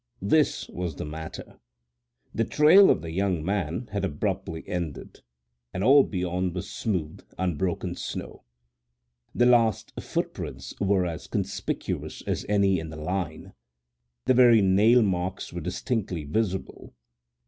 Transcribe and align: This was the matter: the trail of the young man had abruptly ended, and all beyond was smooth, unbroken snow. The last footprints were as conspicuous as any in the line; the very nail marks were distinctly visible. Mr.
This 0.23 0.67
was 0.69 0.95
the 0.95 1.05
matter: 1.05 1.59
the 2.33 2.43
trail 2.43 2.89
of 2.89 3.03
the 3.03 3.11
young 3.11 3.45
man 3.45 3.87
had 3.91 4.03
abruptly 4.03 4.67
ended, 4.67 5.19
and 5.75 5.83
all 5.83 6.03
beyond 6.03 6.55
was 6.55 6.67
smooth, 6.71 7.19
unbroken 7.37 7.93
snow. 7.93 8.43
The 9.35 9.45
last 9.45 9.93
footprints 10.01 10.73
were 10.79 11.05
as 11.05 11.27
conspicuous 11.27 12.23
as 12.23 12.47
any 12.49 12.79
in 12.79 12.89
the 12.89 12.97
line; 12.97 13.53
the 14.25 14.33
very 14.33 14.59
nail 14.63 15.03
marks 15.03 15.53
were 15.53 15.61
distinctly 15.61 16.23
visible. 16.23 16.93
Mr. 16.97 17.01